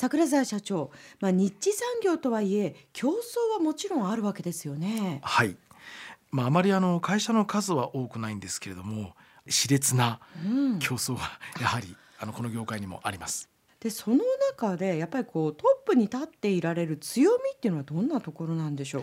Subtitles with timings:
[0.00, 3.14] 桜沢社長、まあ、日地産業とはいえ競争
[3.52, 5.18] はもちろんあるわけですよね。
[5.24, 5.56] はい
[6.30, 9.16] まあ、あまりあの会社の数は多くないんですけれども
[9.48, 10.20] 熾烈な
[10.78, 13.48] 競争はやはり、あのこの業界にもあります。
[13.80, 14.18] でその
[14.52, 19.02] 中でやっぱりこうトップに立っていられる強みっていうのはどんなところなんでしょう？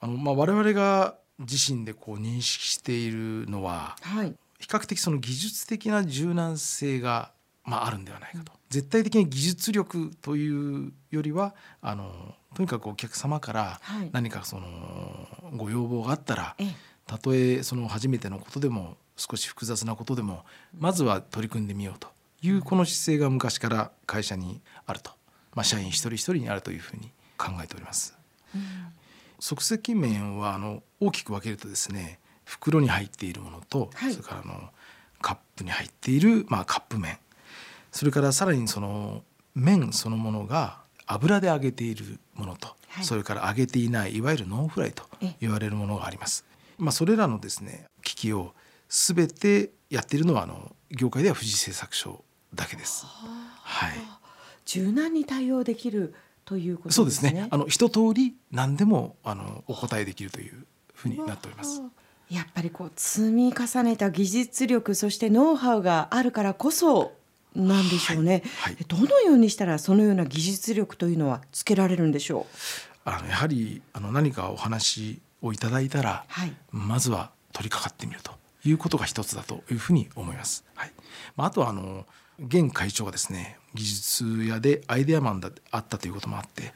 [0.00, 7.30] あの、まあ、我々が自身でこう認識しているのは、はい、比較的その技術的な柔軟性が、
[7.64, 13.80] まあ、あるんではないかと、うん、絶対的に技術力というよりはあのとにかくお客様から
[14.12, 16.56] 何かそのご要望があったら、
[17.06, 20.44] たとえその初めてのことでも少し複雑なことでも
[20.78, 22.08] まずは取り組んでみようと。
[22.42, 25.12] いうこの姿勢が昔から会社にあると、
[25.54, 28.18] まあ、社員一人一人にあるというふうに考えております。
[28.54, 28.62] うん、
[29.38, 34.70] 即席麺はあの大きく分けるとですね袋に入っているものと、はい、それからあの
[35.20, 37.16] カップに入っている、まあ、カップ麺
[37.92, 39.22] それからさらにその
[39.54, 45.04] 麺そのものが油で揚げているものと、はい、それから揚げていないいわゆるノンフライと
[45.40, 46.44] 言われるものがあります。
[46.78, 48.54] まあ、それらのですね機器を
[48.88, 53.06] 全てやっているのはあの業界では富士製作所だけです。
[53.06, 53.92] はい。
[54.64, 57.46] 柔軟に対応できるということ、ね、そうですね。
[57.50, 61.82] あの一通り何でもあのお答えできるというふうになっております。
[62.30, 67.12] やっぱりこう積み重ねた技術力そしてノウハウがあるからこそ
[67.54, 68.74] なんでしょうね、はい。
[68.74, 72.56] はい、どのようにしたらそのような技術力というのはつけられるんでしょう？
[73.04, 78.32] あのやはりあの何かお話をいただいたら、はい、まずは取り掛かってみると
[78.64, 80.64] いうことが一つだというふうに思います。
[80.74, 80.92] はい。
[81.36, 82.06] まあ、あとはあの
[82.38, 86.72] 現会長がですね技術屋でアイデアマンだあったということもあって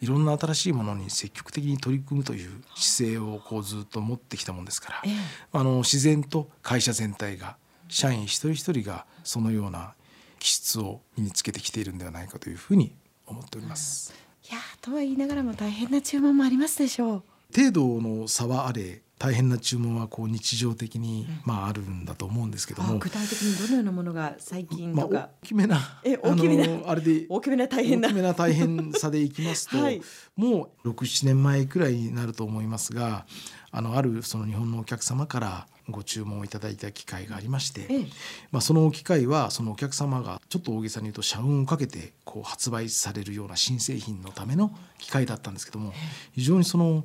[0.00, 5.12] いろんな新しいものに積極的に取り組むという姿勢をこうずっと持ってきたもんですから、ええ、
[5.52, 7.56] あの自然と会社全体が
[7.88, 9.94] 社員一人一人がそのような
[10.40, 12.96] 気質を身につけてきているんではないかというふうに
[13.26, 14.12] 思っております。
[14.50, 14.52] い。
[14.52, 17.22] やとは言いながらも大変な注文もありますでしょう。
[17.56, 28.08] 程度の差はあれ大変な注文はこう日常的に、まああるんだと思うんですけども、具体的にどのようなものが最近とか、まあ、大きめなえ大きめなあれで大きめな大変な。
[28.08, 30.00] 大きめな大変さでいきますと、はい、
[30.36, 33.26] もう67年前くらいになると思いますが
[33.70, 38.06] あのあるその日本のお客様からご注文をいただいた機会がありまして、ええ、
[38.50, 45.92] まあ、その機会はそのお客様がちょっと大げさに言うと社運をかけてこう発売されるような新製品のための機会だったんですけども
[46.32, 47.04] 非常にその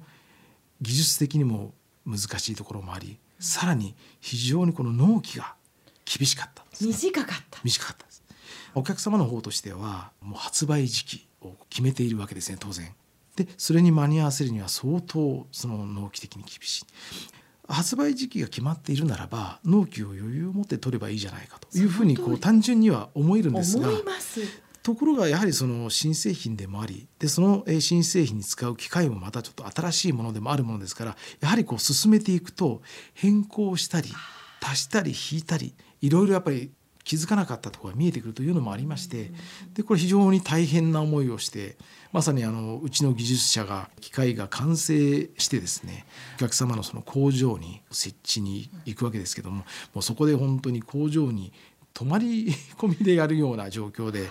[0.82, 1.74] 技術的にも
[2.06, 5.56] 難しいところもありさらに非常にこの納期が
[6.06, 7.60] 厳しかった短かった。
[7.64, 8.24] 短かったです。
[8.74, 12.94] お客様の方としてはもう発売時期を決めているわけですね当然。
[13.36, 16.86] でそれに間に合わせるには相当その納期的に厳しい
[17.68, 21.78] 発売時期が決まっているならば納期を余裕を持って取ればいいじゃないかと。
[21.78, 23.90] いうふうにこう単純には思えるんですが
[24.84, 32.84] ところがやはりその新製品でもありでその新製品に使う機械もまたちょっと新しいものでもあるものですからやはりこう進めていくと
[33.16, 34.10] 変更したり
[34.62, 36.72] 足したり引いたりいろいろやっぱり
[37.06, 39.32] 気づかなかったところが見えてくるというのもありまして
[39.76, 41.78] でこれ非常に大変な思いをして
[42.12, 46.06] まさにあのうちの技術者が機械が完成してですね
[46.36, 49.64] お客様のその工場に設置に行くわけですけどもも
[50.00, 51.54] うそこで本当に工場に
[51.94, 54.30] 泊まり込みでやるような状況で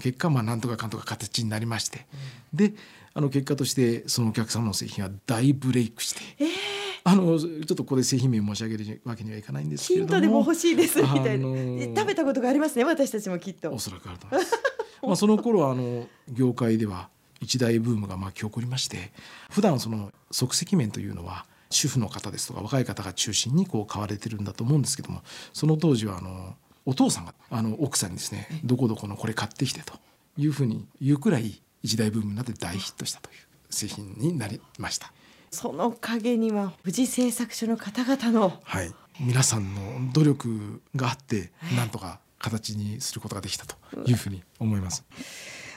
[0.00, 2.06] 結果まあなんとかかんとか形になりまして、
[2.52, 2.74] で
[3.14, 6.20] あの結果としてそのお客様の製品は大ブレイクして。
[6.38, 6.65] えー
[7.08, 10.12] あのちょっとここで製品名申し上げるわけにはいかないんですけれども。
[10.12, 13.72] ヒントでも欲しいですみたいな、あのー、食べたことがありますね私たちもきっと。
[13.72, 13.78] お。
[13.78, 14.62] そらくあると思います
[15.02, 17.08] まあその頃あの業界では
[17.40, 19.12] 一大ブームが巻き起こりまして
[19.50, 25.20] 普段その即席麺というのは主婦の方ですとか若い方が中心にこう買われてるんだと思うんですけども
[25.52, 26.56] その当時はあの
[26.86, 29.94] お父さんがあの奥さんにですねどこどこのこれ買ってきてと
[30.36, 33.36] いうふうに言うくらい一大ブームになって大ヒットしたという
[33.70, 35.12] 製品になりました。
[35.50, 45.04] その陰には富士製作所の方々の、はい、皆さんの努力があって、なんとか形にすることができたというふうに思います。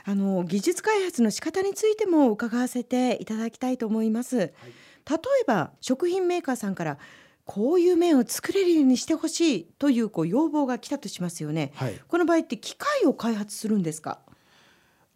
[0.05, 4.37] あの技術開発の仕方についても伺わせていただきたいと思います。
[4.37, 6.97] はい、例えば食品メーカーさんから
[7.45, 14.19] こういう麺を作れるようにしてほしいというこう要望が来たとしますよね、はい、この場合って機械を開発するんですか？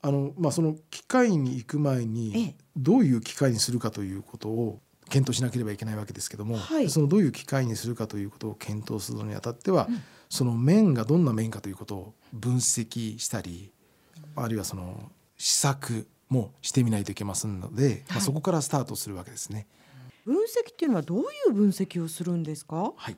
[0.03, 13.71] あの、まあ、その機械に行く前にどういう機械にするかということを検討しなければいけないわけですけども、はい、そのどういう機械にするかということを検討するのにあたっては、うん、その麺がどんな麺かということを分析したり、
[14.35, 19.67] うん、あるいはその試作もしてみないといけませんので、はい、まあ、そこからスタートするわけですね。
[20.25, 22.93] 分析っていうのはどういう分析をするんですか？
[22.95, 23.17] はい。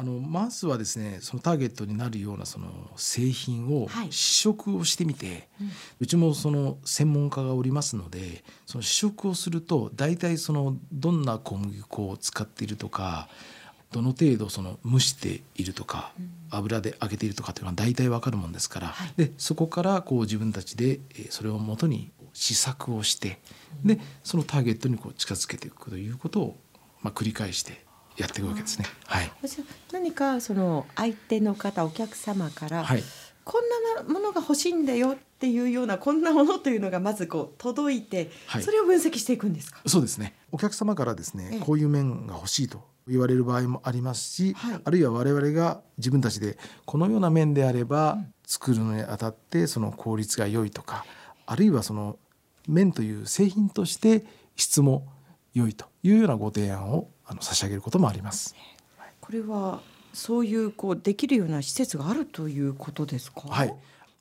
[0.00, 4.08] あのまずはですねそのターゲットになるようなその製品をはい。
[4.10, 5.64] 試食をしてみて、う
[6.00, 13.28] うんちもその専門家がおりますのでその試食をすると大体そのどんな小麦粉を使っているとか
[13.92, 16.12] どの程度その蒸しているとか
[16.48, 19.12] 油で揚げているとかっていうのは大体わかるもんですから、はい。
[19.16, 23.38] でそこからこう自分たちでえーそれをもとに試作をして
[23.84, 26.56] でそのターゲットにこう近づけていくということを、
[27.02, 27.84] まあ、繰り返して
[28.20, 28.86] やっていくわけですね。
[29.06, 29.30] はい、
[29.92, 33.02] 何かその相手の方お客様から、はい。
[33.42, 38.62] こんなものが欲しいんだよっていうようなこんなものというのがまずこう届いて、はい。
[38.62, 39.80] それを分析していくんですか？
[39.86, 40.36] そうですね。
[40.52, 41.60] お客様からですね、ええ。
[41.60, 44.80] こういう麺が欲しいと言われる場合もありますし、はい。
[44.84, 48.34] あるいは我々が自分たちでこのような麺であればうん。
[48.50, 51.04] 作るのにあたってその効率が良いとか
[51.46, 52.18] あるいはその
[52.66, 54.24] 麺という製品として
[54.56, 55.06] 質も
[55.54, 58.56] 良いというようなご提案をあの差し上げることもあります。
[59.20, 59.80] これは
[60.12, 63.42] そういうこうできるような施設があるということですか？
[63.48, 63.74] はい。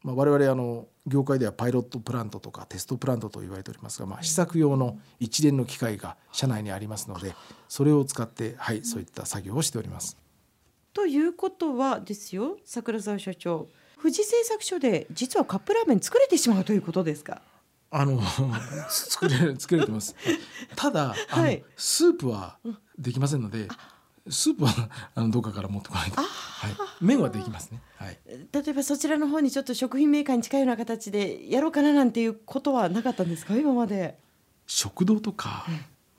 [0.04, 7.34] まあ、我々あの業界ではパイロットプラントとかテストプラントと言われておりますが、まあ、試作用の一連の機械が社内にありますので
[7.68, 10.16] それを使って、はい、そういった作業をしております。
[10.94, 13.68] ということはですよ桜沢社長
[14.02, 17.42] 富士製作所で実はカップラーメン作れてしまうということですか？
[17.92, 18.22] あの
[18.90, 20.16] 作れる作れてます。
[20.76, 22.58] ただ、あのはいスープは
[22.98, 23.68] できませんので、
[24.30, 26.20] スープはあのどっかから持ってこないと。
[26.20, 26.72] あはい、
[27.02, 27.82] 麺はできますね。
[27.96, 28.20] はい。
[28.28, 33.56] 例えばそちらの方にちょっと食品メーカーに近いような形でやろうかななんていうことはなかったんですか？
[33.56, 34.18] 今まで。
[34.68, 35.66] 食堂とか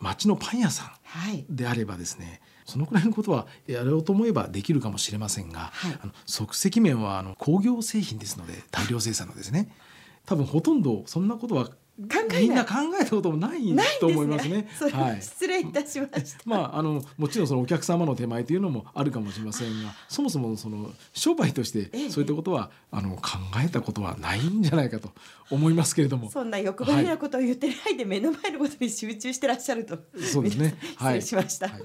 [0.01, 1.45] 町のパン屋さんはい。
[1.49, 9.73] であればですねそのくらいのことはやろうと思えばできるかもしれませんが、はいあの即席麺はあの工業製品ですので大量生産のですね
[10.27, 11.71] 多分ほとんどそんなことは
[12.41, 13.61] みんな考えたこともない
[14.01, 14.67] と思いますね。
[14.79, 15.21] それはい。
[15.21, 16.39] 失礼いたしました。
[16.47, 22.11] まあ、あのもちろんそのお客様の手前というのもあるかもしれませんが そもそもその商売としてええ。
[22.11, 25.13] そういったことはあの考えたことはないんじゃないかと
[25.51, 26.31] 思いますけれども。
[26.31, 29.99] そんな欲張りなことを言ってないで、目の前のことに集中してらっしゃると。
[30.19, 30.79] そうですね。
[30.99, 31.69] 失礼しました。
[31.69, 31.83] はい。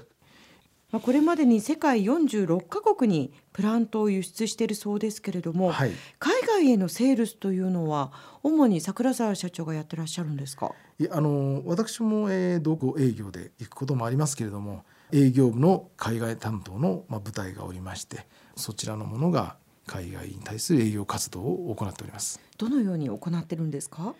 [0.92, 5.92] まあこれまでに世界46カ国にプラントを輸出しているそうですけれども、はい。
[6.18, 8.12] 海外へのセールスというのは
[8.42, 10.72] 主に桜沢社長がやってらっしゃるんですか？
[10.98, 18.26] いやあの私も、えー、同行営業で行くこともありますけれども営業部の海外担当の、まあ、部隊がおりまして
[18.56, 19.56] そちらのものが
[19.86, 22.40] 海外に対する営業活動を行っております。
[22.58, 24.14] どのように行ってるんですか？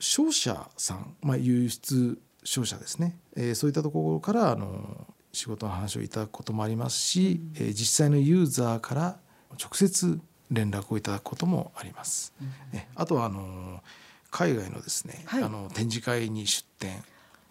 [0.00, 9.18] 商社さん、まあ、輸出商社ですね、えーそういったところからあの仕事の話をいただくこともありますし、えー実際のユーザーから
[9.62, 10.18] 直接
[10.50, 12.32] 連絡をいただくこともあります。
[12.72, 13.82] えあとはあの
[14.30, 17.02] 海外のですね、はいあの展示会に出展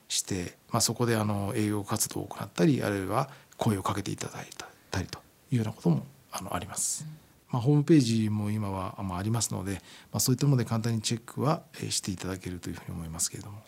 [0.08, 4.48] して、まあ、そこであの営業活動を行ったりあるいは声をかけていただい
[4.92, 5.20] たりと
[5.52, 7.06] いうようなこともあのあります。
[7.50, 9.74] まあ、ホームページも今はまあありますので、
[10.12, 13.62] まあ、そういったもので簡単にチェックはえーしていただけるというふうに思いますけれども。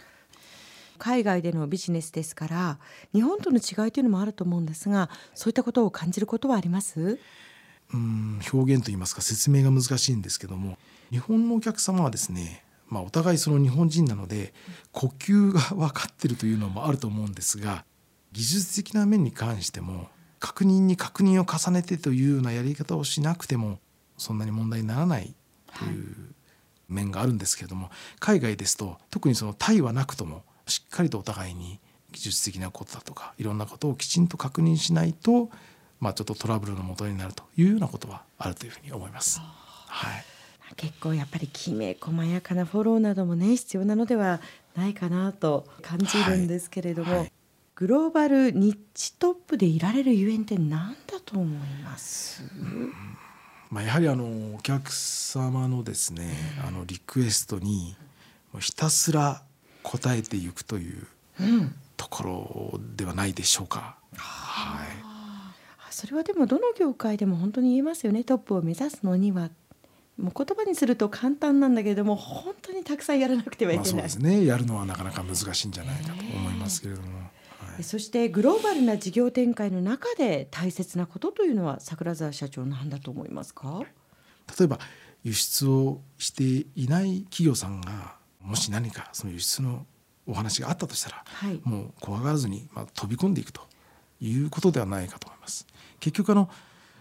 [0.99, 2.79] 海外でのビジネスですから
[3.13, 7.19] 日本との違いというのもあると思うんですがそういったことを感じることはあります？
[7.93, 10.77] うん表現といいますか説明が難しいんですけども
[11.09, 14.53] 日本のお客様はですね、まあ、お互いその日本人なので
[14.91, 17.85] 呼吸が分かってるというのもあると思うんですが
[18.33, 23.79] 技術的な面に関しても確認に確認を重ねてというようなやり方をしなくても
[24.17, 25.33] そんなに問題にならない
[25.77, 26.15] という
[26.89, 27.89] 面があるんですけれども
[28.19, 31.79] 海外ですと特にその対はなくともしっかりとお互いに
[32.11, 35.49] 技術的なことだとかいろんなことをきちんと確認しないと、
[35.99, 39.39] まあ、ちょっとトラブルの元になるというようなことはあるというふうに思います。
[39.39, 40.23] はい。
[40.75, 44.41] 結構やっぱりきめ細やかなフォローなどもね必要なのでは
[44.75, 47.19] ないかなと感じるんですけれども、はい。
[47.21, 47.31] はい
[47.77, 51.47] グローバルニッチトップでいられるゆえんって何だと思い
[51.83, 52.41] ます、
[53.69, 56.33] まあ、やはりあのお客様のですね
[56.67, 57.95] あのリクエストに
[58.57, 59.43] ひたすら
[59.83, 61.05] 応えていくという
[61.39, 63.97] うん、ところではないでしょうか。
[64.15, 64.87] はい。
[65.03, 65.06] あ
[65.91, 68.23] それはでもどの業界でも本当に言えますよね。
[68.23, 69.49] トップを目指すのには
[70.17, 74.45] もう言葉にすると簡単なんだけれども本当にたくさんやらなくてはいまあ、けない、そうですね。
[74.45, 83.83] やるのはなかなか難しいんじゃないかと思いますけれども、はいそしてグローバルな事業展開の中で大切なことというのは桜沢社長何だと思いますか？
[84.57, 84.79] 例えば
[85.23, 86.43] 輸出をして
[86.75, 89.85] いない企業さんがもし何かその輸出の
[90.25, 91.61] お話があったとしたらはい。
[91.65, 93.61] もう怖がらずに、まあ、飛び込んでいくと
[94.19, 95.67] いうことではないかと思います。
[95.99, 96.49] 結局あの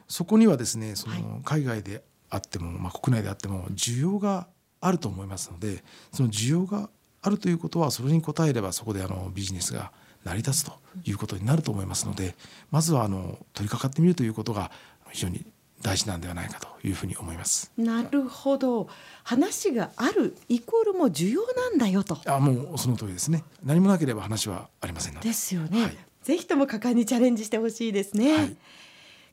[0.09, 4.47] そこにはですねその海外であっても、まあ、国内であっても需要が
[4.81, 5.83] あると思いますので
[6.13, 6.89] その需要が
[7.23, 9.93] あるということはそれに応えればそこであのビジネスが
[10.25, 10.73] 成り立つと
[11.05, 12.35] いうことになると思いますので
[12.71, 14.71] まずはあの取り掛かってみるということが
[15.11, 15.45] 非常に
[15.83, 17.71] 大事なんではないかというふうに思います。
[17.77, 18.89] なるほど。
[19.23, 22.19] 話があるイコールも重要なんだよと。
[22.27, 23.45] あもうその通りですね。
[23.63, 25.29] 何もなければ話はありませんので。
[25.29, 28.57] ですよね、はいぜひとも果敢にチャレンジしてほしいですね、はい。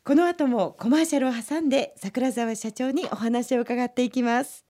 [0.06, 4.62] この後もコマーシャルを挟んで桜沢社長にお話を伺っていきます